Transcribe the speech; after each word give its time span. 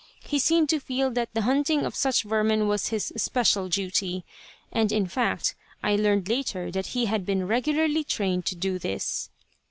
He 0.23 0.39
seemed 0.39 0.67
to 0.69 0.79
feel 0.79 1.11
that 1.11 1.31
the 1.35 1.43
hunting 1.43 1.85
of 1.85 1.93
such 1.93 2.23
vermin 2.23 2.67
was 2.67 2.87
his 2.87 3.13
especial 3.15 3.69
duty, 3.69 4.25
and, 4.71 4.91
in 4.91 5.05
fact, 5.05 5.53
I 5.83 5.95
learned 5.95 6.27
later 6.27 6.71
that 6.71 6.87
he 6.97 7.05
had 7.05 7.23
been 7.23 7.45
regularly 7.47 8.03
trained 8.03 8.47
to 8.47 8.55
do 8.55 8.79
this. 8.79 9.29